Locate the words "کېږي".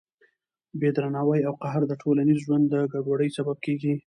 3.65-3.93